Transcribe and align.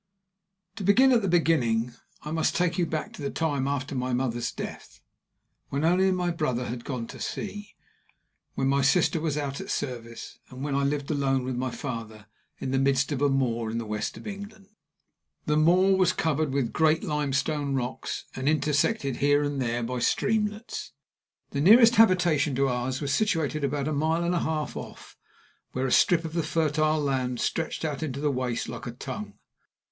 To 0.77 0.83
begin 0.83 1.11
at 1.11 1.21
the 1.21 1.27
beginning, 1.27 1.93
I 2.23 2.31
must 2.31 2.55
take 2.55 2.79
you 2.79 2.87
back 2.87 3.13
to 3.13 3.21
the 3.21 3.29
time 3.29 3.67
after 3.67 3.93
my 3.93 4.13
mother's 4.13 4.51
death, 4.51 4.99
when 5.69 5.83
my 5.83 5.89
only 5.91 6.31
brother 6.31 6.65
had 6.65 6.83
gone 6.83 7.05
to 7.05 7.19
sea, 7.19 7.75
when 8.55 8.67
my 8.67 8.81
sister 8.81 9.21
was 9.21 9.37
out 9.37 9.61
at 9.61 9.69
service, 9.69 10.39
and 10.49 10.63
when 10.63 10.73
I 10.73 10.81
lived 10.81 11.11
alone 11.11 11.43
with 11.45 11.55
my 11.55 11.69
father 11.69 12.25
in 12.57 12.71
the 12.71 12.79
midst 12.79 13.11
of 13.11 13.21
a 13.21 13.29
moor 13.29 13.69
in 13.69 13.77
the 13.77 13.85
west 13.85 14.17
of 14.17 14.25
England. 14.25 14.69
The 15.45 15.55
moor 15.55 15.95
was 15.95 16.13
covered 16.13 16.51
with 16.51 16.73
great 16.73 17.03
limestone 17.03 17.75
rocks, 17.75 18.25
and 18.35 18.49
intersected 18.49 19.17
here 19.17 19.43
and 19.43 19.61
there 19.61 19.83
by 19.83 19.99
streamlets. 19.99 20.93
The 21.51 21.61
nearest 21.61 21.97
habitation 21.97 22.55
to 22.55 22.69
ours 22.69 23.01
was 23.01 23.13
situated 23.13 23.63
about 23.63 23.87
a 23.87 23.93
mile 23.93 24.23
and 24.23 24.33
a 24.33 24.39
half 24.39 24.75
off, 24.75 25.15
where 25.73 25.85
a 25.85 25.91
strip 25.91 26.25
of 26.25 26.33
the 26.33 26.41
fertile 26.41 26.99
land 26.99 27.39
stretched 27.39 27.85
out 27.85 28.01
into 28.01 28.19
the 28.19 28.31
waste 28.31 28.67
like 28.67 28.87
a 28.87 28.91
tongue. 28.93 29.35